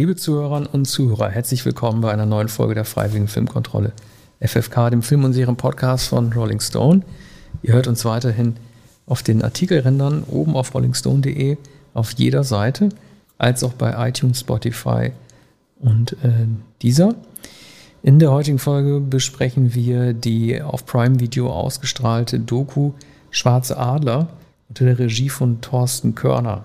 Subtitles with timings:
[0.00, 3.92] Liebe Zuhörerinnen und Zuhörer, herzlich willkommen bei einer neuen Folge der Freiwilligen Filmkontrolle.
[4.40, 7.02] FFK, dem Film- und Serien-Podcast von Rolling Stone.
[7.60, 8.56] Ihr hört uns weiterhin
[9.04, 11.58] auf den Artikelrändern oben auf rollingstone.de
[11.92, 12.88] auf jeder Seite,
[13.36, 15.12] als auch bei iTunes, Spotify
[15.80, 16.46] und äh,
[16.80, 17.14] dieser.
[18.02, 22.92] In der heutigen Folge besprechen wir die auf Prime Video ausgestrahlte Doku
[23.30, 24.28] Schwarze Adler
[24.70, 26.64] unter der Regie von Thorsten Körner.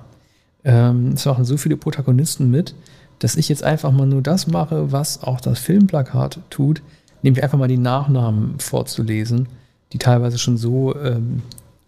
[0.63, 2.73] Ähm, es machen so viele Protagonisten mit,
[3.25, 6.84] dass ich jetzt einfach mal nur das mache, was auch das Filmplakat tut,
[7.23, 9.48] nämlich einfach mal die Nachnamen vorzulesen,
[9.93, 11.41] die teilweise schon so ähm,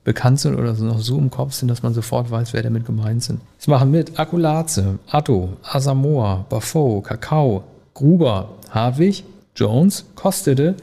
[0.04, 3.22] bekannt sind oder noch so im Kopf sind, dass man sofort weiß, wer damit gemeint
[3.22, 3.40] sind.
[3.60, 9.24] Es machen mit Akulaze, Atto, Asamoah, Bafo, Kakao, Gruber, Hartwig,
[9.55, 10.74] Jones, Kostede,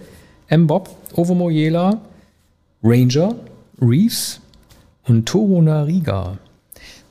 [0.49, 1.99] Mbop, Ovomoyela,
[2.81, 3.35] Ranger,
[3.81, 4.39] Reeves
[5.09, 6.39] und Toru Nariga.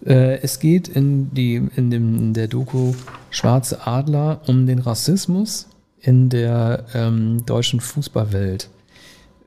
[0.05, 2.93] Äh, es geht in, die, in, dem, in der Doku
[3.29, 5.67] Schwarze Adler um den Rassismus
[6.01, 8.69] in der ähm, deutschen Fußballwelt.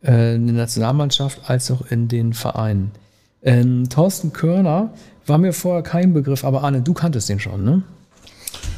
[0.04, 2.92] Äh, in der Nationalmannschaft als auch in den Vereinen.
[3.42, 4.90] Ähm, Thorsten Körner
[5.26, 7.82] war mir vorher kein Begriff, aber Arne, du kanntest den schon, ne?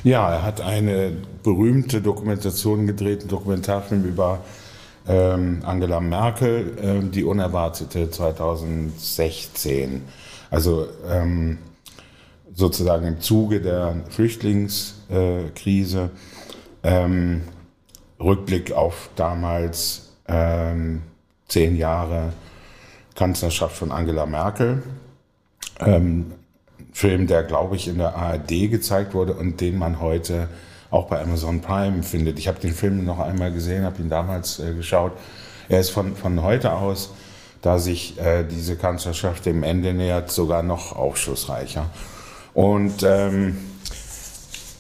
[0.05, 1.13] Ja, er hat eine
[1.43, 4.41] berühmte Dokumentation gedreht, einen Dokumentarfilm über
[5.07, 10.03] ähm, Angela Merkel, äh, die Unerwartete 2016.
[10.51, 11.59] Also ähm,
[12.59, 16.11] sozusagen im Zuge der Flüchtlingskrise.
[16.83, 17.43] Ähm,
[18.19, 21.03] Rückblick auf damals ähm,
[21.47, 22.33] zehn Jahre
[23.15, 24.83] Kanzlerschaft von Angela Merkel.
[25.79, 26.33] Ähm,
[26.93, 30.49] Film, der, glaube ich, in der ARD gezeigt wurde und den man heute
[30.91, 32.41] auch bei Amazon Prime findet.
[32.41, 35.13] Ich habe den Film noch einmal gesehen, habe ihn damals äh, geschaut.
[35.69, 37.13] Er ist von, von heute aus,
[37.63, 41.87] da sich äh, diese Kanzlerschaft dem Ende nähert, sogar noch aufschlussreicher.
[42.55, 43.57] Und ähm,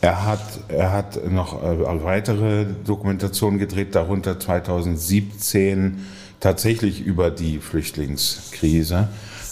[0.01, 6.06] er hat, er hat noch äh, weitere Dokumentationen gedreht, darunter 2017
[6.41, 9.09] tatsächlich über die Flüchtlingskrise.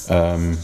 [0.09, 0.57] Ähm,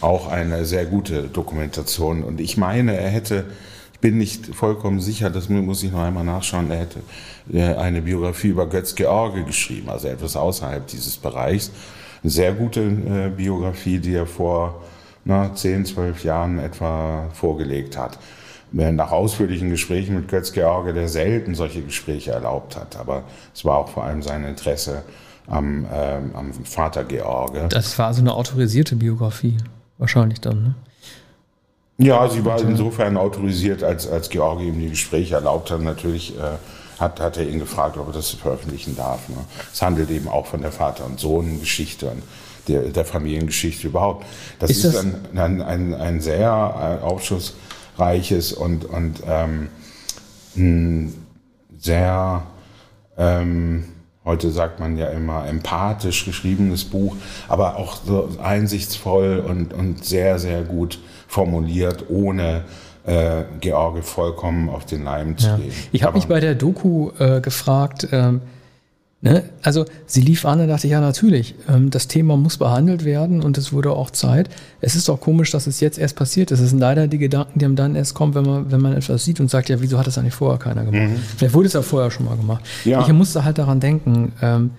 [0.00, 2.22] auch eine sehr gute Dokumentation.
[2.22, 3.44] Und ich meine, er hätte,
[3.92, 7.00] ich bin nicht vollkommen sicher, das muss ich noch einmal nachschauen, er hätte
[7.52, 11.70] äh, eine Biografie über Götz George geschrieben, also etwas außerhalb dieses Bereichs.
[12.22, 14.82] Eine sehr gute äh, Biografie, die er vor
[15.26, 18.18] na, 10, 12 Jahren etwa vorgelegt hat.
[18.72, 22.96] Nach ausführlichen Gesprächen mit Götz George, der selten solche Gespräche erlaubt hat.
[22.96, 25.02] Aber es war auch vor allem sein Interesse
[25.46, 27.66] am, ähm, am Vater George.
[27.68, 29.56] Das war so eine autorisierte Biografie,
[29.98, 30.74] wahrscheinlich dann, ne?
[31.98, 35.80] Ja, sie war insofern autorisiert, als, als George ihm die Gespräche erlaubt hat.
[35.80, 36.42] Natürlich äh,
[37.00, 39.30] hat, hat er ihn gefragt, ob er das veröffentlichen darf.
[39.30, 39.36] Ne?
[39.72, 42.12] Es handelt eben auch von der Vater- und Sohn-Geschichte
[42.68, 44.26] der, der Familiengeschichte überhaupt.
[44.58, 49.68] Das ist, ist das ein, ein, ein, ein, sehr äh, aufschlussreiches und, und ähm,
[50.56, 51.14] ein
[51.78, 52.42] sehr,
[53.16, 53.84] ähm,
[54.24, 57.16] heute sagt man ja immer, empathisch geschriebenes Buch,
[57.48, 62.64] aber auch so einsichtsvoll und, und sehr, sehr gut formuliert, ohne
[63.06, 65.56] äh, George vollkommen auf den Leim zu ja.
[65.56, 65.72] gehen.
[65.92, 68.40] Ich habe mich bei der Doku äh, gefragt, ähm,
[69.26, 69.42] Ne?
[69.60, 73.58] Also sie lief an und dachte, ja natürlich, ähm, das Thema muss behandelt werden und
[73.58, 74.48] es wurde auch Zeit.
[74.80, 76.60] Es ist doch komisch, dass es jetzt erst passiert ist.
[76.60, 79.24] Es sind leider die Gedanken, die einem dann erst kommen, wenn man, wenn man etwas
[79.24, 81.10] sieht und sagt, ja, wieso hat das eigentlich vorher keiner gemacht?
[81.10, 81.16] Mhm.
[81.36, 82.64] Vielleicht wurde es ja vorher schon mal gemacht.
[82.84, 83.00] Ja.
[83.00, 84.70] Ich musste halt daran denken, ähm,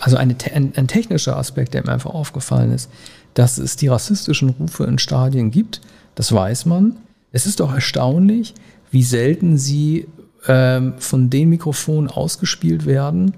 [0.00, 2.90] also eine, ein, ein technischer Aspekt, der mir einfach aufgefallen ist,
[3.34, 5.80] dass es die rassistischen Rufe in Stadien gibt,
[6.16, 6.96] das weiß man.
[7.30, 8.54] Es ist doch erstaunlich,
[8.90, 10.08] wie selten sie
[10.48, 13.34] ähm, von den Mikrofonen ausgespielt werden,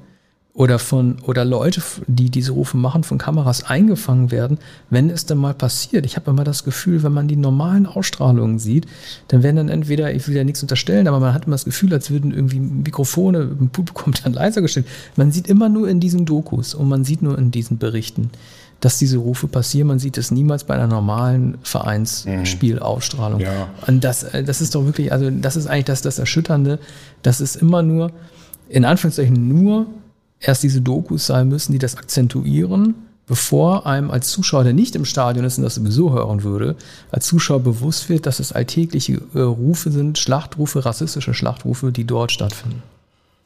[0.54, 5.38] oder von oder Leute, die diese Rufe machen, von Kameras eingefangen werden, wenn es dann
[5.38, 6.06] mal passiert.
[6.06, 8.86] Ich habe immer das Gefühl, wenn man die normalen Ausstrahlungen sieht,
[9.28, 11.92] dann werden dann entweder, ich will ja nichts unterstellen, aber man hat immer das Gefühl,
[11.92, 14.86] als würden irgendwie Mikrofone im Publikum dann leiser gestellt.
[15.16, 18.30] Man sieht immer nur in diesen Dokus und man sieht nur in diesen Berichten,
[18.78, 19.88] dass diese Rufe passieren.
[19.88, 23.40] Man sieht es niemals bei einer normalen Vereinsspielausstrahlung.
[23.40, 23.44] Mhm.
[23.44, 23.68] Ja.
[23.88, 26.78] Und das, äh, das ist doch wirklich, also das ist eigentlich das, das Erschütternde,
[27.22, 28.12] dass es immer nur,
[28.68, 29.86] in Anführungszeichen nur
[30.46, 32.94] erst diese Dokus sein müssen, die das akzentuieren,
[33.26, 36.76] bevor einem als Zuschauer, der nicht im Stadion ist und das sowieso hören würde,
[37.10, 42.32] als Zuschauer bewusst wird, dass es alltägliche äh, Rufe sind, Schlachtrufe, rassistische Schlachtrufe, die dort
[42.32, 42.82] stattfinden.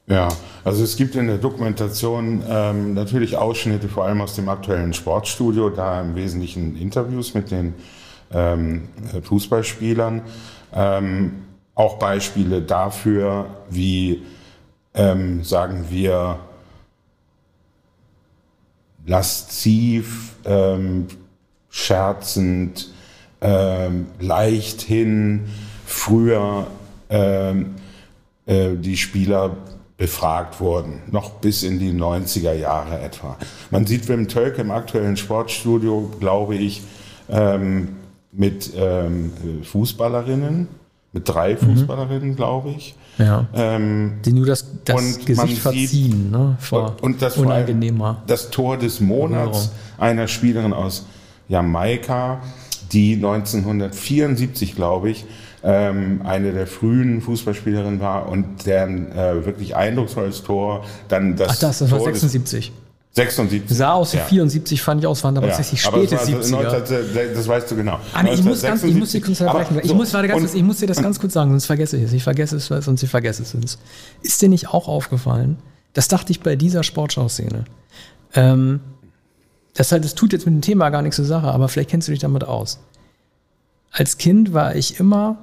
[0.08, 0.28] Ja,
[0.64, 5.68] also es gibt in der Dokumentation ähm, natürlich Ausschnitte, vor allem aus dem aktuellen Sportstudio,
[5.68, 7.74] da im Wesentlichen Interviews mit den
[8.32, 8.88] ähm,
[9.22, 10.22] Fußballspielern.
[10.74, 11.32] Ähm,
[11.74, 14.22] auch Beispiele dafür, wie,
[14.94, 16.38] ähm, sagen wir,
[19.08, 21.06] lasziv, ähm,
[21.70, 22.92] scherzend,
[23.40, 25.46] ähm, leichthin
[25.86, 26.66] früher
[27.08, 27.74] ähm,
[28.46, 29.56] äh, die Spieler
[29.96, 33.36] befragt wurden, noch bis in die 90er Jahre etwa.
[33.70, 36.82] Man sieht Wim Tölk im aktuellen Sportstudio, glaube ich,
[37.28, 37.96] ähm,
[38.30, 39.32] mit ähm,
[39.64, 40.68] Fußballerinnen,
[41.12, 41.56] mit drei.
[41.56, 42.36] Fußballerinnen, mhm.
[42.36, 42.94] glaube ich.
[43.18, 43.46] Ja.
[43.54, 46.56] Ähm, die nur das, das Gesicht verziehen, ne?
[46.60, 48.22] Vor und das unangenehmer.
[48.26, 51.06] Das Tor des Monats einer Spielerin aus
[51.48, 52.40] Jamaika,
[52.92, 55.26] die 1974, glaube ich,
[55.64, 61.48] ähm, eine der frühen Fußballspielerinnen war und deren äh, wirklich eindrucksvolles Tor dann das.
[61.50, 62.72] Ach, das, das war 76.
[63.26, 63.76] 76.
[63.76, 64.24] Sah aus wie ja.
[64.24, 65.54] 74, fand ich aus, waren aber ja.
[65.54, 66.50] tatsächlich späte 70er.
[66.50, 67.98] 19, das weißt du genau.
[68.12, 69.80] Ah, nee, ich, muss ganz, ich muss dir kurz unterbrechen.
[69.82, 72.12] Ich, muss, warte, ganz, ich muss dir das ganz kurz sagen, sonst vergesse ich es.
[72.12, 73.78] Ich vergesse es, sonst ich vergesse es.
[74.22, 75.58] Ist dir nicht auch aufgefallen?
[75.94, 77.64] Das dachte ich bei dieser Sportschau-Szene.
[78.34, 78.80] Ähm,
[79.74, 82.08] das, halt, das tut jetzt mit dem Thema gar nichts zur Sache, aber vielleicht kennst
[82.08, 82.78] du dich damit aus.
[83.90, 85.38] Als Kind war ich immer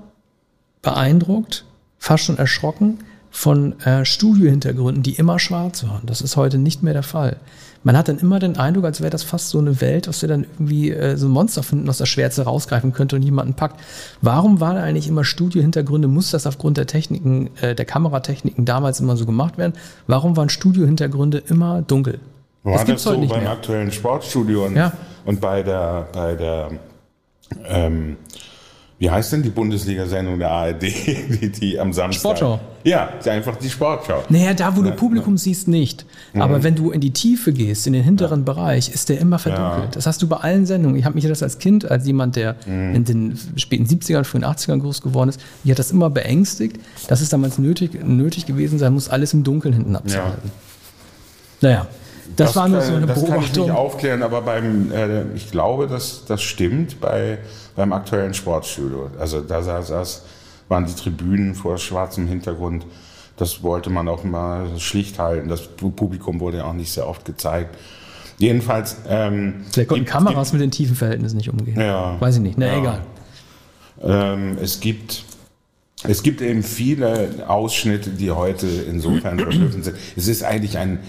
[0.81, 1.65] beeindruckt,
[1.97, 2.99] fast schon erschrocken
[3.35, 6.03] von äh, Studiohintergründen, die immer schwarz waren.
[6.05, 7.35] Das ist heute nicht mehr der Fall.
[7.83, 10.29] Man hat dann immer den Eindruck, als wäre das fast so eine Welt, aus der
[10.29, 13.81] dann irgendwie äh, so ein Monster finden, aus der Schwärze rausgreifen könnte und jemanden packt.
[14.21, 16.07] Warum waren eigentlich immer Studiohintergründe?
[16.07, 19.73] Muss das aufgrund der Techniken, äh, der Kameratechniken damals immer so gemacht werden?
[20.07, 22.21] Warum waren Studiohintergründe immer dunkel?
[22.63, 23.51] War das, das so beim mehr.
[23.51, 24.93] aktuellen Sportstudio und, ja.
[25.25, 26.69] und bei der, bei der
[27.65, 28.15] ähm,
[29.05, 32.21] wie heißt denn die Bundesliga-Sendung der ARD, die, die am Samstag?
[32.21, 32.59] Sportschau.
[32.83, 34.23] Ja, einfach die Sportschau.
[34.29, 35.37] Naja, da wo du Publikum ja.
[35.37, 36.07] siehst, nicht.
[36.33, 36.63] Aber mhm.
[36.63, 38.45] wenn du in die Tiefe gehst, in den hinteren ja.
[38.45, 39.95] Bereich, ist der immer verdunkelt.
[39.95, 40.97] Das hast du bei allen Sendungen.
[40.97, 42.95] Ich habe mich das als Kind, als jemand, der mhm.
[42.95, 47.21] in den späten 70ern, frühen 80ern groß geworden ist, mich hat das immer beängstigt, dass
[47.21, 50.51] es damals nötig, nötig gewesen sein muss, alles im Dunkeln hinten abzuhalten.
[51.61, 51.85] Naja.
[52.35, 53.41] Das, das war nur so eine das Beobachtung.
[53.41, 57.37] Das kann ich nicht aufklären, aber beim, äh, ich glaube, dass das stimmt bei,
[57.75, 59.09] beim aktuellen Sportstudio.
[59.19, 60.23] Also da saß,
[60.67, 62.85] waren die Tribünen vor schwarzem Hintergrund.
[63.37, 65.49] Das wollte man auch mal schlicht halten.
[65.49, 67.75] Das Publikum wurde ja auch nicht sehr oft gezeigt.
[68.37, 68.97] Jedenfalls.
[69.07, 71.79] Ähm, Vielleicht konnten Kameras mit den tiefen Verhältnissen nicht umgehen.
[71.79, 72.57] Ja, Weiß ich nicht.
[72.57, 72.79] Na, ja.
[72.79, 73.01] egal.
[74.01, 75.23] Ähm, es gibt.
[76.07, 79.97] Es gibt eben viele Ausschnitte, die heute insofern verblüffend sind.
[80.15, 80.99] Es ist eigentlich ein,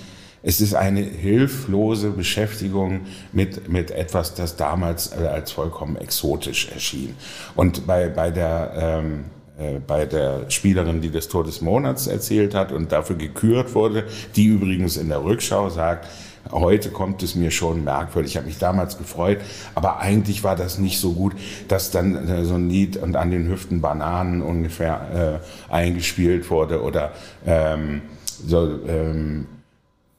[0.46, 3.00] es ist eine hilflose Beschäftigung
[3.32, 7.16] mit, mit etwas, das damals äh, als vollkommen exotisch erschien.
[7.56, 9.24] Und bei, bei der, ähm,
[9.58, 14.04] äh, bei der Spielerin, die das Tor des Monats erzählt hat und dafür gekürt wurde,
[14.36, 16.06] die übrigens in der Rückschau sagt,
[16.52, 18.30] Heute kommt es mir schon merkwürdig.
[18.30, 19.38] Ich habe mich damals gefreut,
[19.74, 21.32] aber eigentlich war das nicht so gut,
[21.66, 26.82] dass dann äh, so ein Lied und an den Hüften Bananen ungefähr äh, eingespielt wurde
[26.82, 27.10] oder
[27.44, 28.02] ähm,
[28.46, 29.46] so ähm,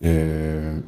[0.01, 0.81] äh,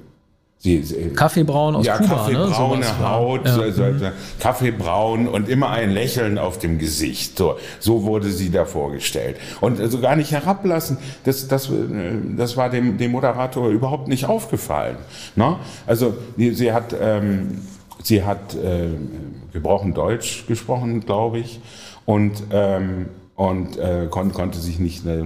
[0.62, 3.00] Sie, sie, Kaffeebraun aus ja, Kuba, Kaffeebraune ne?
[3.00, 3.54] Haut, ja.
[3.54, 4.12] so, so, mhm.
[4.42, 7.38] Kaffeebraun und immer ein Lächeln auf dem Gesicht.
[7.38, 9.38] So, so wurde sie da vorgestellt.
[9.62, 11.72] Und also gar nicht herablassen, das, das,
[12.36, 14.98] das war dem, dem Moderator überhaupt nicht aufgefallen.
[15.38, 15.56] Ne?
[15.88, 17.62] Also sie hat, ähm,
[18.04, 18.90] sie hat äh,
[19.54, 21.62] gebrochen Deutsch gesprochen, glaube ich.
[22.06, 23.06] Und ähm,
[23.40, 25.24] und äh, kon konnte sich nicht äh,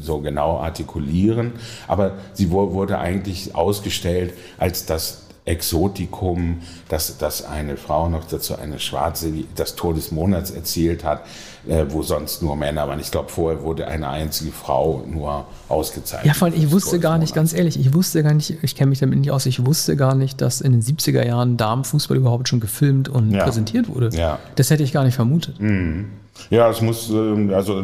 [0.00, 1.52] so genau artikulieren.
[1.86, 8.80] Aber sie wurde eigentlich ausgestellt als das Exotikum, dass, dass eine Frau noch dazu eine
[8.80, 11.20] Schwarze das Tor des Monats erzielt hat,
[11.68, 12.98] äh, wo sonst nur Männer waren.
[12.98, 16.26] Ich glaube, vorher wurde eine einzige Frau nur ausgezeichnet.
[16.26, 18.88] Ja, vor allem, ich wusste gar nicht, ganz ehrlich, ich wusste gar nicht, ich kenne
[18.88, 22.48] mich damit nicht aus, ich wusste gar nicht, dass in den 70er Jahren Damenfußball überhaupt
[22.48, 23.44] schon gefilmt und ja.
[23.44, 24.10] präsentiert wurde.
[24.12, 24.40] Ja.
[24.56, 25.60] Das hätte ich gar nicht vermutet.
[25.60, 26.21] Mhm.
[26.50, 27.82] Ja, es muss, ähm, also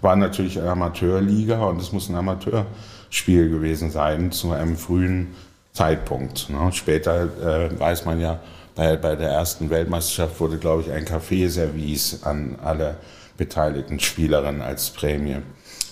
[0.00, 5.28] war natürlich Amateurliga und es muss ein Amateurspiel gewesen sein zu einem frühen
[5.72, 6.50] Zeitpunkt.
[6.50, 6.70] Ne?
[6.72, 8.40] Später äh, weiß man ja,
[8.74, 12.96] bei, bei der ersten Weltmeisterschaft wurde, glaube ich, ein Kaffeeservice an alle
[13.36, 15.38] beteiligten Spielerinnen als Prämie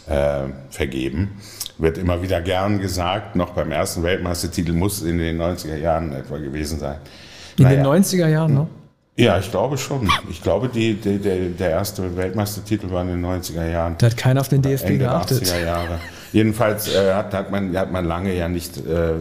[0.06, 1.40] äh, vergeben.
[1.78, 6.12] Wird immer wieder gern gesagt, noch beim ersten Weltmeistertitel muss es in den 90er Jahren
[6.12, 6.98] etwa gewesen sein.
[7.56, 7.82] In naja.
[7.82, 8.66] den 90er Jahren, ne?
[9.20, 10.10] Ja, ich glaube schon.
[10.30, 13.96] Ich glaube, die, die, der, der erste Weltmeistertitel war in den 90er Jahren.
[13.98, 15.42] Da hat keiner auf den DFB Ende geachtet.
[15.42, 16.00] 80er Jahre.
[16.32, 19.14] Jedenfalls äh, hat, hat, man, hat man lange ja nicht, äh,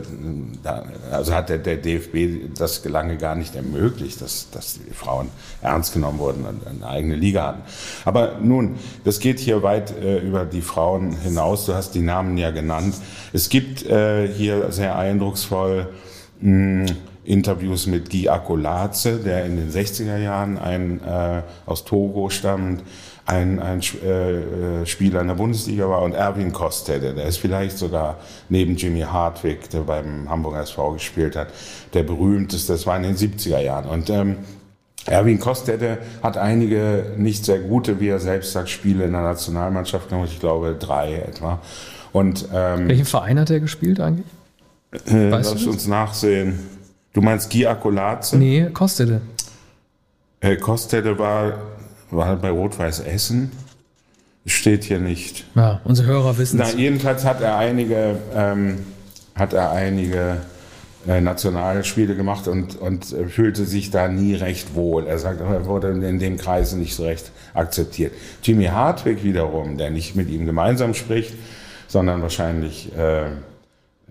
[0.62, 5.30] da, also hat der, der DFB das lange gar nicht ermöglicht, dass, dass die Frauen
[5.62, 7.62] ernst genommen wurden und eine eigene Liga hatten.
[8.06, 8.76] Aber nun,
[9.06, 11.66] das geht hier weit äh, über die Frauen hinaus.
[11.66, 12.96] Du hast die Namen ja genannt.
[13.34, 15.88] Es gibt äh, hier sehr eindrucksvoll
[16.42, 16.92] mh,
[17.30, 22.84] Interviews mit Guy Akolaze, der in den 60er Jahren ein, äh, aus Togo stammt,
[23.28, 28.18] ein, ein äh, Spieler in der Bundesliga war und Erwin Kostede, der ist vielleicht sogar
[28.50, 31.50] neben Jimmy Hartwig, der beim Hamburger SV gespielt hat,
[31.94, 33.86] der berühmteste, das war in den 70er Jahren.
[33.86, 34.38] Und ähm,
[35.06, 40.08] Erwin Kostede hat einige nicht sehr gute, wie er selbst sagt, Spiele in der Nationalmannschaft
[40.26, 41.60] Ich glaube drei etwa.
[42.12, 44.26] Und, ähm, Welchen Verein hat er gespielt eigentlich?
[45.08, 46.79] Äh, lass uns nachsehen.
[47.20, 48.38] Du meinst Guy Akolaze?
[48.38, 49.20] Nee, Kostede.
[50.40, 51.52] Äh, Kostede war,
[52.12, 53.52] war bei Rot-Weiß Essen.
[54.46, 55.44] Steht hier nicht.
[55.54, 56.76] Ja, unsere Hörer wissen es.
[56.76, 58.86] Jedenfalls hat er einige, ähm,
[59.36, 60.38] hat er einige
[61.10, 65.06] äh, Nationalspiele gemacht und, und äh, fühlte sich da nie recht wohl.
[65.06, 68.14] Er sagt, er wurde in dem Kreis nicht so recht akzeptiert.
[68.44, 71.34] Jimmy Hartwig wiederum, der nicht mit ihm gemeinsam spricht,
[71.90, 73.32] sondern wahrscheinlich, äh,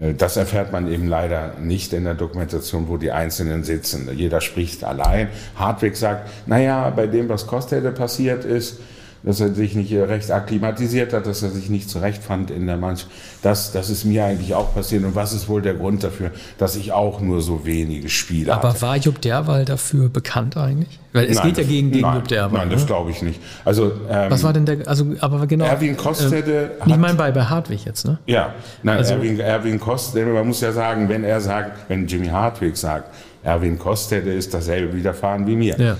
[0.00, 4.08] das erfährt man eben leider nicht in der Dokumentation, wo die Einzelnen sitzen.
[4.14, 5.28] Jeder spricht allein.
[5.56, 8.78] Hartwig sagt, naja, bei dem, was Kostede passiert ist,
[9.22, 13.10] dass er sich nicht recht akklimatisiert hat, dass er sich nicht zurechtfand in der Mannschaft.
[13.42, 15.04] Das, das ist mir eigentlich auch passiert.
[15.04, 18.70] Und was ist wohl der Grund dafür, dass ich auch nur so wenige Spiele Aber
[18.70, 18.82] hatte?
[18.82, 20.98] war Jupp Derwal dafür bekannt eigentlich?
[21.12, 22.60] Weil es nein, geht ja gegen, gegen nein, Jupp Derwal.
[22.60, 22.86] Nein, das ne?
[22.86, 23.40] glaube ich nicht.
[23.64, 25.64] Also, ähm, was war denn der, also, aber genau.
[25.64, 26.72] Erwin Kostede.
[26.80, 28.18] Äh, ich meine bei, bei Hartwig jetzt, ne?
[28.26, 32.28] Ja, nein, also, Erwin, Erwin Kostede, man muss ja sagen, wenn er sagt, wenn Jimmy
[32.28, 35.76] Hartwig sagt, Erwin Kostede ist dasselbe widerfahren wie mir.
[35.78, 35.96] Ja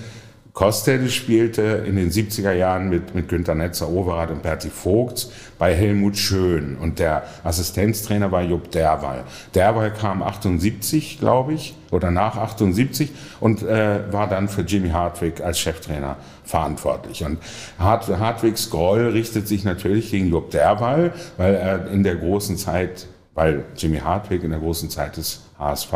[0.58, 5.72] Kostede spielte in den 70er Jahren mit, mit Günter Netzer, Overath und Berti Vogts bei
[5.72, 9.22] Helmut Schön und der Assistenztrainer war Jupp Derwal.
[9.54, 15.40] Derwal kam 78, glaube ich, oder nach 78 und äh, war dann für Jimmy Hartwig
[15.42, 17.24] als Cheftrainer verantwortlich.
[17.24, 17.38] Und
[17.78, 23.06] Hart, Hartwigs Groll richtet sich natürlich gegen Jupp Derwal, weil er in der großen Zeit,
[23.32, 25.92] weil Jimmy Hartwig in der großen Zeit des HSV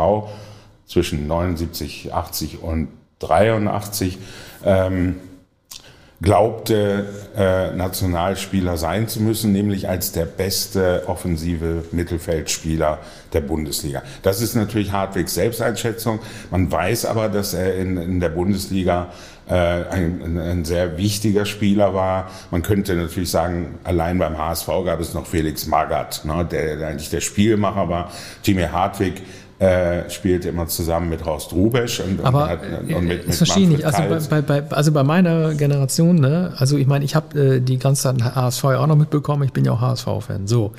[0.85, 2.87] zwischen 79, 80 und
[3.27, 4.17] 83
[4.65, 5.15] ähm,
[6.23, 12.99] glaubte, äh, Nationalspieler sein zu müssen, nämlich als der beste offensive Mittelfeldspieler
[13.33, 14.03] der Bundesliga.
[14.21, 16.19] Das ist natürlich Hartwigs Selbsteinschätzung.
[16.49, 19.09] Man weiß aber, dass er in, in der Bundesliga
[19.49, 22.31] äh, ein, ein, sehr wichtiger Spieler war.
[22.51, 26.87] Man könnte natürlich sagen, allein beim HSV gab es noch Felix Magath, ne, der, der
[26.87, 28.11] eigentlich der Spielmacher war.
[28.45, 29.21] Jimmy Hartwig
[29.59, 33.63] äh, spielte immer zusammen mit Horst Rubesch und, Aber, hat, äh, und mit, das verstehe
[33.63, 33.85] ich nicht.
[33.85, 37.59] Also bei, bei, bei, also bei meiner Generation, ne, also ich meine, ich habe äh,
[37.59, 40.73] die ganze Zeit HSV ja auch noch mitbekommen, ich bin ja auch HSV-Fan, so.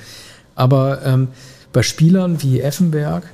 [0.54, 1.28] Aber ähm,
[1.72, 3.24] bei Spielern wie Effenberg,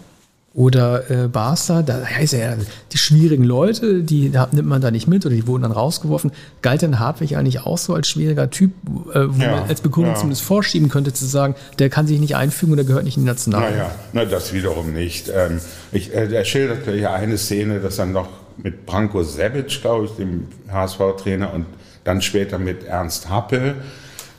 [0.60, 2.54] oder äh, Barca, da heißt ja,
[2.92, 6.32] die schwierigen Leute, die da nimmt man da nicht mit oder die wurden dann rausgeworfen.
[6.60, 8.72] Galt denn Hartwig eigentlich auch so als schwieriger Typ,
[9.14, 10.18] äh, wo ja, man als Begründung ja.
[10.20, 13.28] zumindest vorschieben könnte, zu sagen, der kann sich nicht einfügen oder gehört nicht in die
[13.28, 14.12] Nationalmannschaft?
[14.12, 15.32] Naja, na, das wiederum nicht.
[15.34, 15.60] Ähm,
[15.92, 18.28] ich, äh, er schildert ja eine Szene, dass er noch
[18.62, 21.64] mit Branko Sevic, glaube ich, dem HSV-Trainer, und
[22.04, 23.76] dann später mit Ernst Happel,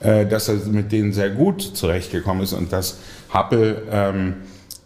[0.01, 3.00] äh, dass er mit denen sehr gut zurechtgekommen ist und dass
[3.30, 4.36] Happel ähm,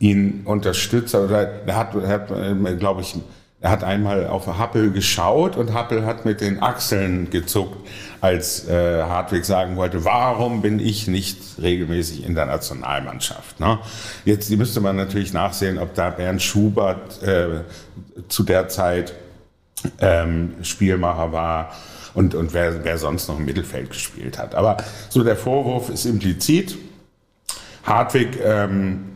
[0.09, 1.15] ihn unterstützt.
[1.15, 3.15] Oder er hat, er hat äh, glaube ich,
[3.61, 7.87] er hat einmal auf Happel geschaut und Happel hat mit den Achseln gezuckt,
[8.21, 13.59] als äh, Hartwig sagen wollte, warum bin ich nicht regelmäßig in der Nationalmannschaft?
[13.59, 13.79] Ne?
[14.23, 17.61] Jetzt müsste man natürlich nachsehen, ob da Bernd Schubert äh,
[18.27, 19.13] zu der Zeit
[19.99, 21.71] ähm, Spielmacher war
[22.13, 24.53] und, und wer, wer sonst noch im Mittelfeld gespielt hat.
[24.53, 24.77] Aber
[25.09, 26.77] so der Vorwurf ist implizit.
[27.83, 29.14] Hartwig ähm,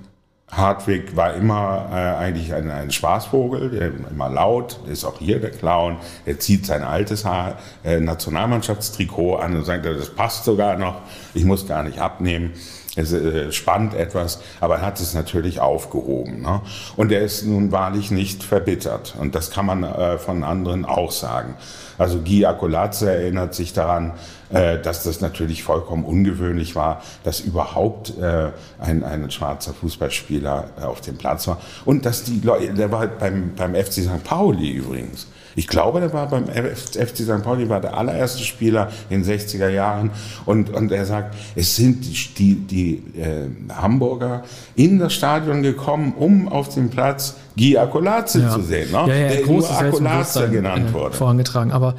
[0.51, 5.39] Hartwig war immer äh, eigentlich ein, ein Spaßvogel, der immer laut, der ist auch hier
[5.39, 10.77] der Clown, der zieht sein altes Haar, äh, Nationalmannschaftstrikot an und sagt, das passt sogar
[10.77, 11.01] noch,
[11.33, 12.53] ich muss gar nicht abnehmen.
[12.99, 16.41] Es äh, spannt etwas, aber er hat es natürlich aufgehoben.
[16.41, 16.61] Ne?
[16.95, 19.15] Und er ist nun wahrlich nicht verbittert.
[19.17, 21.55] Und das kann man äh, von anderen auch sagen.
[21.97, 24.13] Also Guy Akolatze erinnert sich daran,
[24.49, 30.83] äh, dass das natürlich vollkommen ungewöhnlich war, dass überhaupt äh, ein, ein schwarzer Fußballspieler äh,
[30.83, 31.59] auf dem Platz war.
[31.85, 34.23] Und dass die Leute, der war halt beim, beim FC St.
[34.23, 35.27] Pauli übrigens.
[35.59, 37.43] Ich glaube, der war beim FC St.
[37.43, 40.09] Pauli, war der allererste Spieler in den 60er Jahren.
[40.45, 44.43] Und, und er sagt, es sind die, die, die äh, Hamburger
[44.77, 48.51] in das Stadion gekommen, um auf dem Platz Guy Akolaze ja.
[48.51, 49.03] zu sehen, ne?
[49.07, 51.17] ja, ja, der nur Akolaze genannt äh, wurde.
[51.17, 51.73] Vorangetragen.
[51.73, 51.95] Aber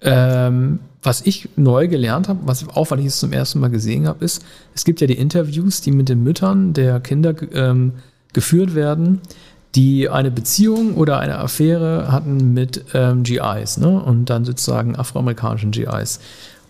[0.00, 4.08] ähm, was ich neu gelernt habe, was auch, weil ich es zum ersten Mal gesehen
[4.08, 7.92] habe, ist, es gibt ja die Interviews, die mit den Müttern der Kinder ähm,
[8.32, 9.20] geführt werden
[9.74, 14.00] die eine Beziehung oder eine Affäre hatten mit ähm, GIs ne?
[14.00, 16.20] und dann sozusagen afroamerikanischen GIs.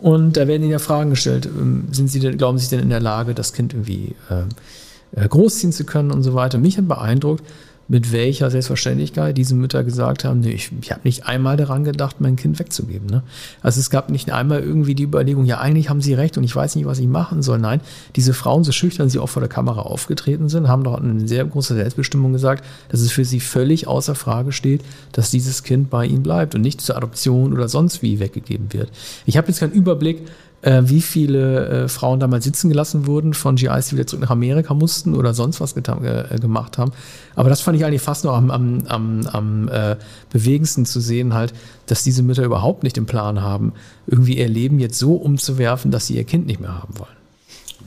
[0.00, 2.90] Und da werden ihnen ja Fragen gestellt, ähm, sind sie denn, glauben sie denn in
[2.90, 6.58] der Lage, das Kind irgendwie äh, äh, großziehen zu können und so weiter.
[6.58, 7.44] Mich hat beeindruckt,
[7.88, 12.16] mit welcher Selbstverständlichkeit diese Mütter gesagt haben, nee, ich, ich habe nicht einmal daran gedacht,
[12.20, 13.08] mein Kind wegzugeben.
[13.08, 13.22] Ne?
[13.62, 16.54] Also es gab nicht einmal irgendwie die Überlegung, ja, eigentlich haben sie recht und ich
[16.54, 17.58] weiß nicht, was ich machen soll.
[17.58, 17.80] Nein,
[18.14, 21.44] diese Frauen, so schüchtern sie auch vor der Kamera aufgetreten sind, haben doch eine sehr
[21.46, 26.04] große Selbstbestimmung gesagt, dass es für sie völlig außer Frage steht, dass dieses Kind bei
[26.04, 28.90] ihnen bleibt und nicht zur Adoption oder sonst wie weggegeben wird.
[29.24, 30.26] Ich habe jetzt keinen Überblick,
[30.62, 34.30] äh, wie viele äh, Frauen damals sitzen gelassen wurden von GIs, die wieder zurück nach
[34.30, 36.92] Amerika mussten oder sonst was getan, äh, gemacht haben.
[37.36, 39.96] Aber das fand ich eigentlich fast noch am, am, am, am äh,
[40.30, 41.52] bewegendsten zu sehen, halt,
[41.86, 43.72] dass diese Mütter überhaupt nicht den Plan haben,
[44.06, 47.18] irgendwie ihr Leben jetzt so umzuwerfen, dass sie ihr Kind nicht mehr haben wollen.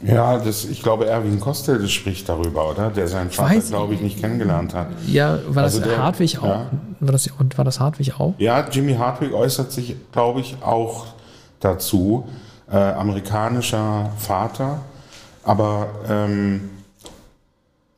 [0.03, 2.89] Ja, das, ich glaube, Erwin Kostel spricht darüber, oder?
[2.89, 4.87] Der seinen Vater, glaube ich, nicht kennengelernt hat.
[5.07, 6.45] Ja, war das also der, Hartwig auch?
[6.45, 6.71] Ja.
[7.01, 8.33] War, das, war das Hartwig auch?
[8.39, 11.05] Ja, Jimmy Hartwig äußert sich, glaube ich, auch
[11.59, 12.27] dazu
[12.71, 14.81] äh, amerikanischer Vater,
[15.43, 16.69] aber ähm,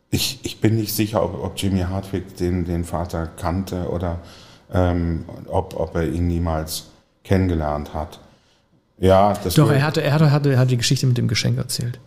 [0.09, 4.19] ich, ich bin nicht sicher, ob, ob Jimmy Hartwig den, den Vater kannte oder
[4.73, 6.87] ähm, ob, ob er ihn niemals
[7.23, 8.19] kennengelernt hat.
[8.99, 11.99] Ja, das Doch, er hatte, er hatte, hatte, hatte die Geschichte mit dem Geschenk erzählt.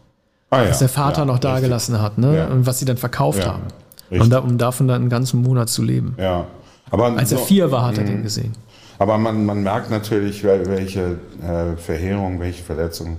[0.50, 2.36] Ah, ja, was der Vater ja, noch da gelassen hat, ne?
[2.36, 2.46] Ja.
[2.46, 3.64] Und was sie dann verkauft haben.
[4.10, 6.14] Und da, um davon dann einen ganzen Monat zu leben.
[6.18, 6.46] Ja.
[6.90, 8.22] Aber Als er vier war, hat er den mhm.
[8.22, 8.52] gesehen.
[8.98, 13.18] Aber man, man merkt natürlich, welche äh, Verheerung, welche Verletzung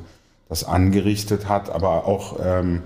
[0.50, 2.82] das angerichtet hat, aber auch ähm,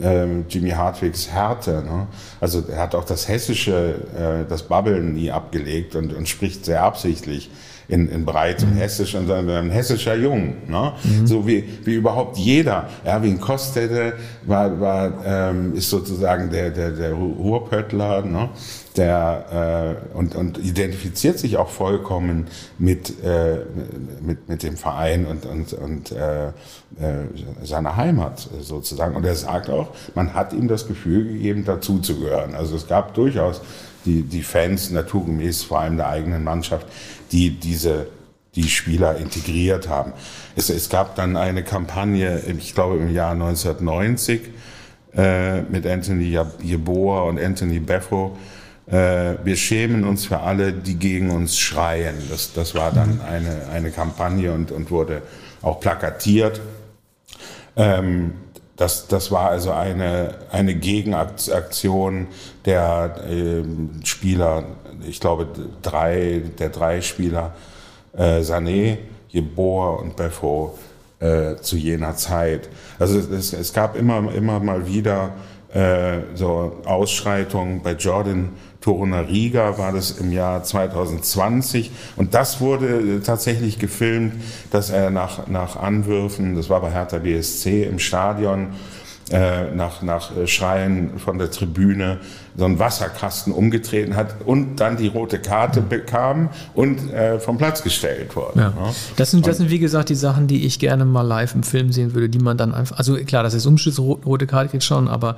[0.00, 1.82] ähm, Jimmy Hartwigs Härte.
[1.84, 2.06] Ne?
[2.40, 6.82] Also er hat auch das Hessische, äh, das Babbeln nie abgelegt und, und spricht sehr
[6.82, 7.50] absichtlich
[7.88, 8.78] in, in breitem mhm.
[8.78, 10.68] Hessisch und ein hessischer Jung.
[10.68, 10.92] Ne?
[11.02, 11.26] Mhm.
[11.26, 12.88] So wie, wie überhaupt jeder.
[13.04, 18.48] Erwin Kostede war, war, ähm, ist sozusagen der, der, der Ruhrpöttler, ne?
[18.96, 22.46] Der, äh, und, und identifiziert sich auch vollkommen
[22.78, 23.58] mit, äh,
[24.20, 26.52] mit, mit dem Verein und, und, und äh, äh,
[27.62, 29.16] seiner Heimat sozusagen.
[29.16, 32.54] Und er sagt auch, man hat ihm das Gefühl gegeben, dazuzugehören.
[32.54, 33.60] Also es gab durchaus
[34.04, 36.86] die, die Fans, naturgemäß vor allem der eigenen Mannschaft,
[37.32, 38.06] die diese
[38.56, 40.12] die Spieler integriert haben.
[40.56, 44.40] Es, es gab dann eine Kampagne, ich glaube im Jahr 1990,
[45.14, 48.36] äh, mit Anthony Jeboa und Anthony Beffo.
[48.86, 52.16] Äh, wir schämen uns für alle, die gegen uns schreien.
[52.30, 55.22] Das, das war dann eine, eine Kampagne und, und wurde
[55.62, 56.60] auch plakatiert.
[57.76, 58.34] Ähm,
[58.76, 62.28] das, das war also eine, eine Gegenaktion
[62.64, 63.64] der äh,
[64.04, 64.64] Spieler,
[65.06, 65.48] ich glaube
[65.82, 67.54] drei, der drei Spieler,
[68.16, 70.78] äh, Sané, Jeboa und Beffo,
[71.18, 72.68] äh, zu jener Zeit.
[72.98, 75.32] Also es, es gab immer, immer mal wieder
[75.72, 78.50] äh, so Ausschreitungen bei Jordan
[78.86, 84.34] Torunariga war das im Jahr 2020 und das wurde tatsächlich gefilmt,
[84.70, 88.68] dass er nach, nach Anwürfen, das war bei Hertha BSC im Stadion,
[89.32, 92.20] äh, nach, nach Schreien von der Tribüne
[92.56, 97.82] so einen Wasserkasten umgetreten hat und dann die rote Karte bekam und äh, vom Platz
[97.82, 98.60] gestellt wurde.
[98.60, 98.72] Ja.
[99.16, 101.90] Das, sind, das sind, wie gesagt, die Sachen, die ich gerne mal live im Film
[101.90, 105.08] sehen würde, die man dann einfach, also klar, das ist Umschluss, rote Karte geht schon,
[105.08, 105.34] aber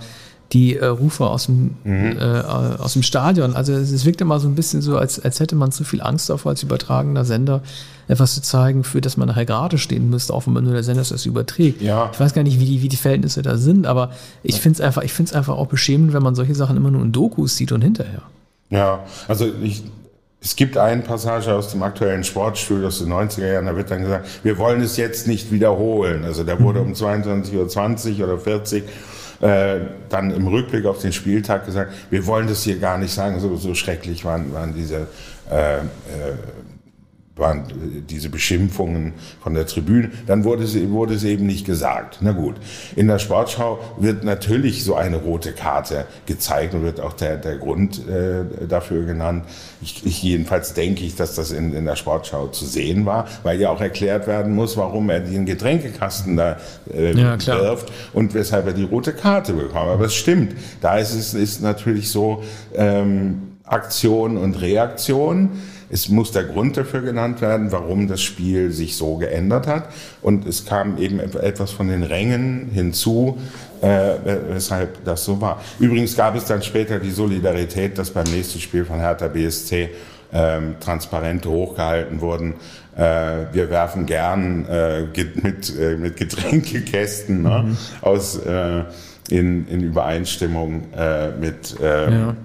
[0.53, 2.17] die äh, Rufe aus dem, mhm.
[2.19, 3.55] äh, aus dem Stadion.
[3.55, 6.01] Also es, es wirkt immer so ein bisschen so, als, als hätte man zu viel
[6.01, 7.61] Angst davor, als übertragender Sender
[8.09, 10.83] etwas zu zeigen, für das man nachher gerade stehen müsste, auch wenn man nur der
[10.83, 11.83] Sender das überträgt.
[11.83, 12.11] Ja.
[12.13, 14.11] Ich weiß gar nicht, wie die, wie die Verhältnisse da sind, aber
[14.43, 17.13] ich finde es einfach, ich einfach auch beschämend, wenn man solche Sachen immer nur in
[17.13, 18.23] Dokus sieht und hinterher.
[18.71, 19.83] Ja, also ich,
[20.41, 24.01] es gibt eine Passage aus dem aktuellen Sportstudio aus den 90er Jahren, da wird dann
[24.01, 26.25] gesagt, wir wollen es jetzt nicht wiederholen.
[26.25, 26.89] Also da wurde mhm.
[26.89, 28.89] um 22.20 Uhr oder 40 Uhr
[29.41, 33.39] äh, dann im Rückblick auf den Spieltag gesagt, wir wollen das hier gar nicht sagen,
[33.41, 35.07] so, so schrecklich waren, waren diese
[35.51, 35.83] äh, äh,
[37.39, 37.65] waren
[38.09, 42.19] diese Beschimpfungen von der Tribüne, dann wurde es, wurde es eben nicht gesagt.
[42.21, 42.57] Na gut,
[42.97, 47.57] in der Sportschau wird natürlich so eine rote Karte gezeigt und wird auch der, der
[47.57, 49.45] Grund äh, dafür genannt.
[49.81, 53.61] Ich, ich jedenfalls denke ich, dass das in, in der Sportschau zu sehen war, weil
[53.61, 56.57] ja auch erklärt werden muss, warum er den Getränkekasten da
[56.93, 59.89] äh, ja, wirft und weshalb er die rote Karte bekommt.
[59.89, 62.43] Aber es stimmt, da ist es ist natürlich so
[62.75, 65.51] ähm, Aktion und Reaktion.
[65.91, 69.89] Es muss der Grund dafür genannt werden, warum das Spiel sich so geändert hat.
[70.23, 73.39] Und es kam eben etwas von den Rängen hinzu,
[73.81, 74.15] äh,
[74.51, 75.63] weshalb das so war.
[75.79, 79.91] Übrigens gab es dann später die Solidarität, dass beim nächsten Spiel von Hertha BSC
[80.33, 82.55] ähm, Transparente hochgehalten wurden.
[82.97, 85.05] Äh, wir werfen gern äh,
[85.43, 87.77] mit, äh, mit Getränkekästen ne, mhm.
[88.03, 88.85] aus äh,
[89.31, 92.37] in, in Übereinstimmung äh, mit ähm, ja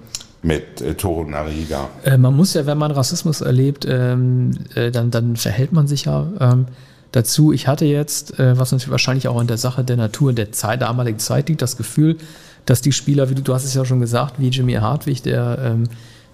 [0.44, 1.90] mit äh, Toro Nariga.
[2.04, 6.06] Äh, man muss ja, wenn man Rassismus erlebt, ähm, äh, dann, dann verhält man sich
[6.06, 6.68] ja ähm,
[7.12, 7.54] dazu.
[7.54, 10.82] Ich hatte jetzt, äh, was natürlich wahrscheinlich auch in der Sache der Natur der Zeit,
[10.82, 12.18] damaligen Zeit liegt, das Gefühl,
[12.66, 15.58] dass die Spieler, wie du, du hast es ja schon gesagt, wie Jimmy Hartwig, der
[15.64, 15.86] ähm,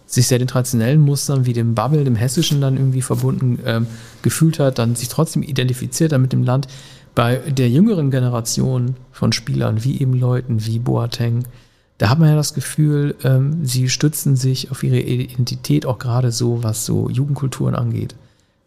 [0.05, 3.85] sich sehr den traditionellen Mustern wie dem Bubble, dem Hessischen dann irgendwie verbunden ähm,
[4.23, 6.67] gefühlt hat, dann sich trotzdem identifiziert hat mit dem Land.
[7.13, 11.43] Bei der jüngeren Generation von Spielern, wie eben Leuten wie Boateng,
[11.99, 16.31] da hat man ja das Gefühl, ähm, sie stützen sich auf ihre Identität auch gerade
[16.31, 18.15] so, was so Jugendkulturen angeht,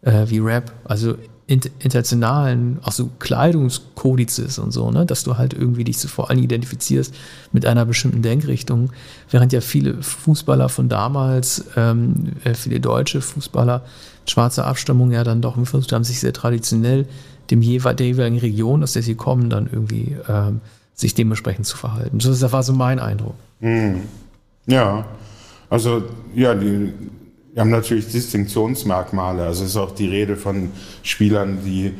[0.03, 0.71] äh, wie Rap.
[0.85, 1.16] Also
[1.47, 6.42] internationalen, auch so Kleidungskodizes und so, ne, dass du halt irgendwie dich so vor allem
[6.42, 7.14] identifizierst
[7.53, 8.90] mit einer bestimmten Denkrichtung,
[9.31, 13.83] während ja viele Fußballer von damals, ähm, äh, viele deutsche Fußballer
[14.27, 17.07] schwarzer Abstammung ja dann doch versucht haben, sich sehr traditionell
[17.51, 20.61] dem der jeweiligen Region, aus der sie kommen, dann irgendwie ähm,
[20.94, 22.18] sich dementsprechend zu verhalten.
[22.18, 23.35] Das war so mein Eindruck.
[23.61, 24.02] Mhm.
[24.66, 25.05] Ja,
[25.68, 26.92] also ja, die
[27.52, 29.44] wir haben natürlich Distinktionsmerkmale.
[29.44, 30.70] Also es ist auch die Rede von
[31.02, 31.92] Spielern, die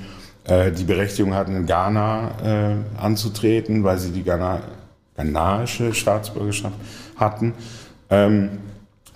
[0.45, 4.63] äh, die Berechtigung hatten, in Ghana äh, anzutreten, weil sie die Ghana,
[5.15, 6.75] ghanaische Staatsbürgerschaft
[7.17, 7.53] hatten.
[8.09, 8.51] Ähm,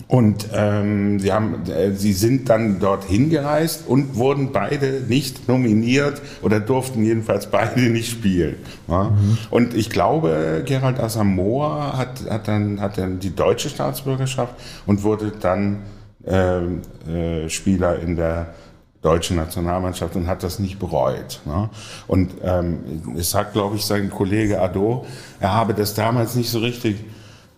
[0.08, 6.22] und ähm, sie, haben, äh, sie sind dann dorthin gereist und wurden beide nicht nominiert
[6.42, 8.56] oder durften jedenfalls beide nicht spielen.
[8.86, 9.10] Ja?
[9.10, 9.38] Mhm.
[9.50, 14.54] Und ich glaube, Gerald Asamoah hat, hat, dann, hat dann die deutsche Staatsbürgerschaft
[14.86, 15.80] und wurde dann
[16.24, 18.54] ähm, äh, Spieler in der
[19.02, 21.40] deutschen Nationalmannschaft und hat das nicht bereut.
[21.46, 21.68] Ne?
[22.06, 22.78] Und ähm,
[23.16, 25.04] es sagt, glaube ich, sein Kollege Ado,
[25.40, 27.04] er habe das damals nicht so richtig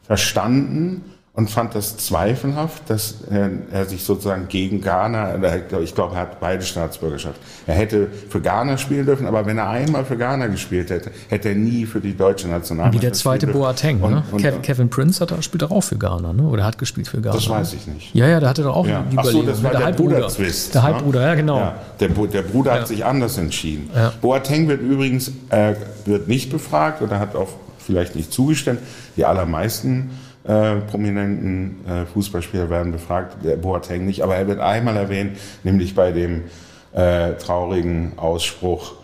[0.03, 1.05] verstanden
[1.39, 5.37] und fand das zweifelhaft, dass er, er sich sozusagen gegen Ghana,
[5.85, 7.41] ich glaube, er hat beide Staatsbürgerschaft.
[7.65, 11.51] Er hätte für Ghana spielen dürfen, aber wenn er einmal für Ghana gespielt hätte, hätte
[11.51, 14.25] er nie für die deutsche Nationalmannschaft Wie der zweite Boateng, und, ne?
[14.33, 16.43] Und, Kevin, Kevin, Prince hat, spielt auch für Ghana, ne?
[16.43, 17.37] oder hat gespielt für Ghana.
[17.37, 18.13] Das weiß ich nicht.
[18.17, 19.05] Ja, ja, der hatte doch auch ja.
[19.09, 20.75] die Ach so, das war der, der Bruder-Zwist.
[20.75, 21.59] Der Halbbruder, ja genau.
[21.59, 22.81] Ja, der, der, Bruder ja.
[22.81, 23.91] hat sich anders entschieden.
[23.95, 24.13] Ja.
[24.21, 28.81] Boateng wird übrigens äh, wird nicht befragt oder hat auch vielleicht nicht zugestimmt.
[29.17, 30.11] Die allermeisten
[30.49, 35.95] äh, prominenten äh, Fußballspieler werden befragt, der Boateng nicht, aber er wird einmal erwähnt, nämlich
[35.95, 36.45] bei dem
[36.93, 38.95] äh, traurigen Ausspruch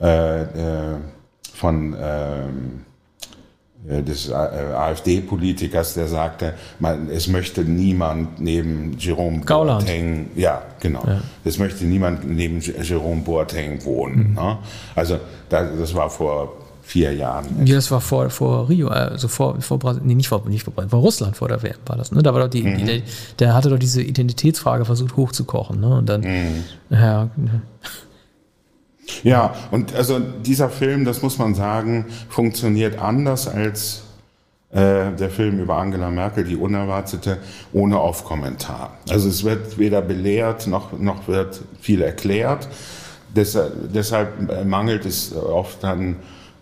[0.00, 0.96] äh, äh,
[1.52, 2.86] von ähm,
[3.88, 9.82] äh, des AfD-Politikers, der sagte, man, es möchte niemand neben Jerome Gauland.
[9.82, 11.20] Boateng, ja, genau, ja.
[11.44, 14.30] es möchte niemand neben Jerome Boateng wohnen.
[14.30, 14.34] Mhm.
[14.34, 14.58] Ne?
[14.94, 15.18] Also
[15.50, 17.66] das war vor vier Jahren.
[17.66, 20.72] Ja, das war vor, vor Rio, also vor, vor Brasilien, nee, nicht vor, nicht vor,
[20.72, 22.22] vor Russland vor der WM war das, ne?
[22.22, 22.86] Da war doch die, mhm.
[22.86, 23.02] die,
[23.40, 25.96] der hatte doch diese Identitätsfrage versucht hochzukochen, ne?
[25.98, 26.64] Und dann, mhm.
[26.90, 27.28] ja.
[29.22, 34.02] Ja, und also dieser Film, das muss man sagen, funktioniert anders als
[34.72, 37.38] äh, der Film über Angela Merkel, die Unerwartete,
[37.72, 38.98] ohne Off-Kommentar.
[39.08, 42.66] Also es wird weder belehrt noch, noch wird viel erklärt.
[43.34, 46.16] Deshalb, deshalb mangelt es oft an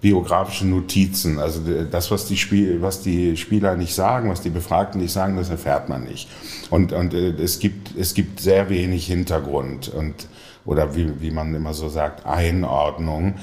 [0.05, 1.39] biografische Notizen.
[1.39, 5.39] Also das, was die, Spiel, was die Spieler nicht sagen, was die Befragten nicht sagen,
[5.39, 6.29] das erfährt man nicht.
[6.69, 10.27] Und, und äh, es, gibt, es gibt sehr wenig Hintergrund und
[10.65, 13.35] oder wie, wie man immer so sagt, Einordnung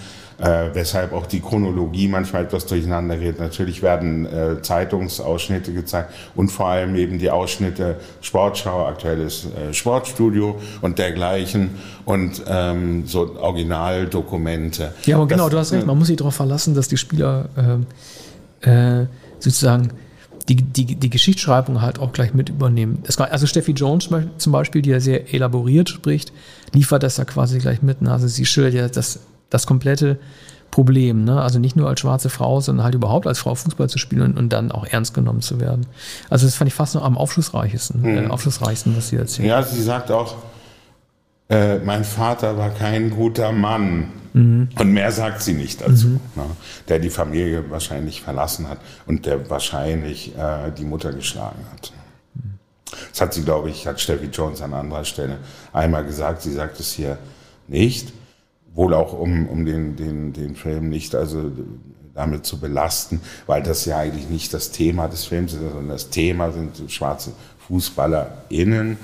[0.42, 3.40] äh, weshalb auch die Chronologie manchmal etwas durcheinander geht.
[3.40, 10.60] Natürlich werden äh, Zeitungsausschnitte gezeigt und vor allem eben die Ausschnitte Sportschau, aktuelles äh, Sportstudio
[10.82, 11.72] und dergleichen
[12.06, 14.94] und ähm, so Originaldokumente.
[15.06, 17.50] Ja, aber genau, das, du hast recht, man muss sich darauf verlassen, dass die Spieler
[18.66, 19.06] äh, äh,
[19.40, 19.92] sozusagen
[20.50, 23.04] die, die, die Geschichtsschreibung halt auch gleich mit übernehmen.
[23.18, 26.34] also Steffi Jones zum Beispiel, die ja sehr elaboriert spricht,
[26.74, 28.06] liefert das ja quasi gleich mit.
[28.08, 29.20] Also sie schildert ja das
[29.52, 30.18] das komplette
[30.72, 31.26] Problem.
[31.26, 31.40] Ne?
[31.40, 34.38] Also nicht nur als schwarze Frau, sondern halt überhaupt als Frau Fußball zu spielen und,
[34.38, 35.86] und dann auch ernst genommen zu werden.
[36.30, 38.18] Also das fand ich fast noch am aufschlussreichsten, mhm.
[38.18, 39.50] äh, aufschlussreichsten, was sie erzählt.
[39.50, 40.36] Ja, sie sagt auch,
[41.52, 44.14] äh, mein Vater war kein guter Mann.
[44.34, 44.70] Mhm.
[44.80, 46.08] Und mehr sagt sie nicht dazu.
[46.08, 46.20] Mhm.
[46.36, 46.46] Ne?
[46.88, 51.92] Der die Familie wahrscheinlich verlassen hat und der wahrscheinlich äh, die Mutter geschlagen hat.
[53.12, 55.40] Das hat sie, glaube ich, hat Steffi Jones an anderer Stelle
[55.74, 56.42] einmal gesagt.
[56.42, 57.18] Sie sagt es hier
[57.68, 58.14] nicht
[58.74, 61.52] wohl auch um, um den, den, den Film nicht also
[62.14, 66.10] damit zu belasten, weil das ja eigentlich nicht das Thema des Films ist, sondern das
[66.10, 67.34] Thema sind schwarze
[67.68, 68.98] FußballerInnen,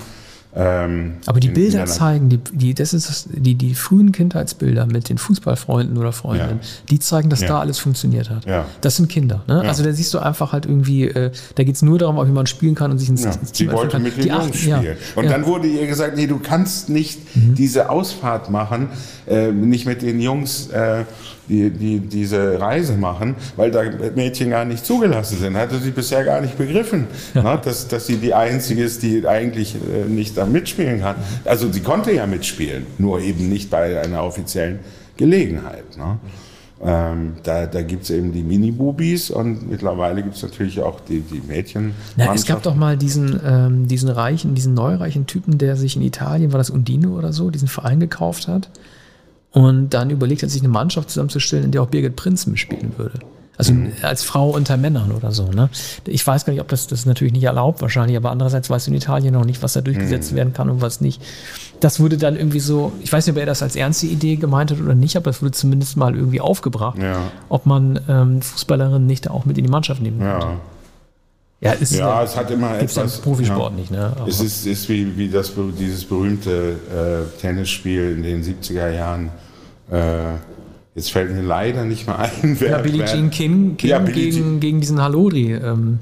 [0.60, 5.20] ähm, Aber die Bilder zeigen, die, die, das ist die, die frühen Kindheitsbilder mit den
[5.20, 6.68] Fußballfreunden oder Freundinnen, ja.
[6.90, 7.50] die zeigen, dass ja.
[7.50, 8.46] da alles funktioniert hat.
[8.46, 8.66] Ja.
[8.82, 9.44] Das sind Kinder.
[9.48, 9.62] Ne?
[9.62, 12.48] Also da siehst du einfach halt irgendwie, äh, da geht es nur darum, wie man
[12.48, 13.34] spielen kann und sich ins, ja.
[13.34, 14.98] ins Team Sie wollte mit den die Jungs spielen.
[15.16, 17.54] Und dann wurde ihr gesagt, nee, du kannst nicht mhm.
[17.54, 18.90] diese Ausfahrt machen,
[19.28, 21.06] äh, nicht mit den Jungs äh,
[21.50, 23.84] die, die diese Reise machen, weil da
[24.16, 25.56] Mädchen gar nicht zugelassen sind.
[25.56, 29.76] Hatte sie bisher gar nicht begriffen, ne, dass, dass sie die Einzige ist, die eigentlich
[29.76, 31.16] äh, nicht da mitspielen kann.
[31.46, 34.80] Also sie konnte ja mitspielen, nur eben nicht bei einer offiziellen
[35.16, 35.98] Gelegenheit.
[35.98, 36.20] Ne?
[36.80, 41.22] Ähm, da da gibt es eben die Mini-Bubis und mittlerweile gibt es natürlich auch die,
[41.22, 41.94] die Mädchen.
[42.16, 46.04] Na, es gab doch mal diesen, ähm, diesen reichen, diesen neureichen Typen, der sich in
[46.04, 48.70] Italien, war das Undine oder so, diesen Verein gekauft hat
[49.52, 53.20] und dann überlegt hat, sich eine Mannschaft zusammenzustellen, in der auch Birgit Prinz mitspielen würde.
[53.60, 53.92] Also Mhm.
[54.04, 55.48] als Frau unter Männern oder so.
[55.50, 55.70] Ne?
[56.06, 58.86] Ich weiß gar nicht, ob das, das ist natürlich nicht erlaubt wahrscheinlich, aber andererseits weißt
[58.86, 60.36] du in Italien noch nicht, was da durchgesetzt Mhm.
[60.36, 61.24] werden kann und was nicht.
[61.80, 64.70] Das wurde dann irgendwie so, ich weiß nicht, ob er das als ernste Idee gemeint
[64.70, 67.18] hat oder nicht, aber es wurde zumindest mal irgendwie aufgebracht, Ja.
[67.50, 70.46] ob man ähm, Fußballerinnen nicht da auch mit in die Mannschaft nehmen könnte.
[70.46, 70.60] Ja,
[71.60, 73.18] Ja, es ist ja es hat immer etwas.
[73.20, 73.78] Profisport ja.
[73.78, 74.14] nicht, ne?
[74.16, 76.76] Aber- Es ist, ist wie, wie das, dieses berühmte
[77.36, 79.30] äh, Tennisspiel in den 70er Jahren.
[79.92, 80.34] Äh,
[80.94, 84.60] jetzt fällt mir leider nicht mehr ein, wer Ja, Billie Jean King, King Ja, gegen,
[84.60, 85.54] gegen diesen Halodri.
[85.54, 85.98] Ähm,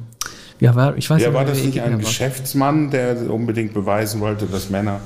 [0.59, 1.99] ja, war, ich weiß Ja, nicht, war das nicht ein.
[1.99, 4.99] Geschäftsmann, der unbedingt beweisen wollte, dass Männer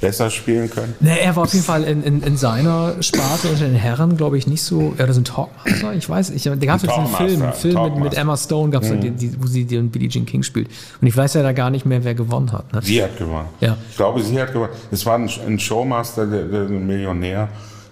[0.00, 0.94] besser spielen können?
[1.00, 4.38] Nee, er war auf jeden Fall in, in, in seiner Sparte unter den Herren, glaube
[4.38, 4.94] ich, nicht so.
[4.98, 6.30] Ja, das ein Talkmaster, ich weiß.
[6.30, 8.14] Ich, da gab es diesen Film, einen Film mit, mit.
[8.14, 10.68] Emma Stone, gab's da die, die, wo sie den Billie Jean King spielt.
[11.00, 12.72] Und ich weiß ja da gar nicht mehr, wer gewonnen hat.
[12.72, 12.80] Ne?
[12.82, 13.48] Sie hat gewonnen.
[13.60, 13.76] Ja.
[13.90, 14.72] Ich glaube, sie hat gewonnen.
[14.90, 17.48] Es war ein, ein Showmaster, der, der, ein Millionär,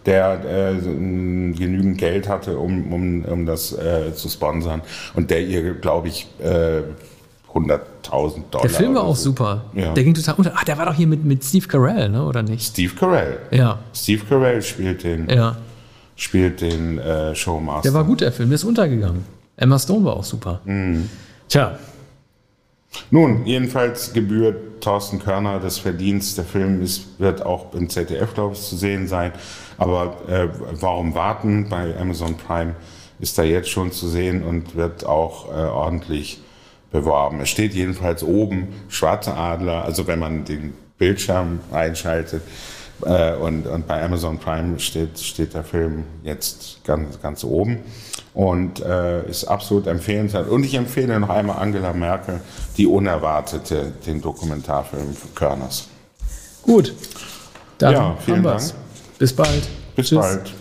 [0.07, 4.83] der äh, genügend Geld hatte, um, um, um das äh, zu sponsern.
[5.15, 6.83] Und der ihr, glaube ich, äh,
[7.55, 8.63] 100.000 Dollar.
[8.63, 9.31] Der Film war auch so.
[9.31, 9.65] super.
[9.75, 9.95] Ja.
[9.95, 10.53] Der ging total unter.
[10.55, 12.25] Ach, der war doch hier mit, mit Steve Carell, ne?
[12.25, 12.67] oder nicht?
[12.67, 13.39] Steve Carell.
[13.53, 15.57] Ja, Steve Carell spielt den, ja.
[16.17, 17.83] spielt den äh, Showmaster.
[17.83, 18.49] Der war gut, der Film.
[18.49, 19.25] Der ist untergegangen.
[19.57, 20.61] Emma Stone war auch super.
[20.65, 21.09] Mhm.
[21.49, 21.79] Tja,
[23.11, 26.37] Nun, jedenfalls gebührt Thorsten Körner das Verdienst.
[26.37, 29.33] Der Film ist, wird auch im ZDF, glaube ich, zu sehen sein.
[29.79, 30.49] Aber äh,
[30.81, 31.69] warum warten?
[31.69, 32.75] Bei Amazon Prime
[33.21, 36.41] ist er jetzt schon zu sehen und wird auch äh, ordentlich
[36.95, 37.41] beworben.
[37.41, 42.43] Es steht jedenfalls oben Schwarze Adler, also wenn man den Bildschirm einschaltet.
[43.05, 47.81] Äh, und, und bei Amazon Prime steht, steht der Film jetzt ganz, ganz oben
[48.33, 50.49] und äh, ist absolut empfehlenswert.
[50.49, 52.41] Und ich empfehle noch einmal Angela Merkel,
[52.77, 55.89] die Unerwartete, den Dokumentarfilm Körners.
[56.63, 56.95] gut.
[57.79, 58.69] Dann Ja, vielen haben wir's.
[58.69, 59.19] Dank.
[59.19, 59.69] Bis bald.
[59.97, 60.19] Bis Tschüss.
[60.21, 60.55] bald.